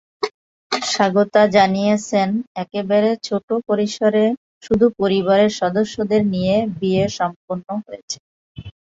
স্বাগতা 0.87 1.41
জানিয়েছেন, 1.55 2.29
একেবারে 2.55 3.09
ছোট 3.27 3.47
পরিসরে, 3.67 4.23
শুধু 4.65 4.85
পরিবারের 4.99 5.51
সদস্যদের 5.61 6.21
নিয়েই 6.33 6.65
বিয়ে 6.79 7.05
সম্পন্ন 7.19 7.67
হয়েছে। 7.81 8.17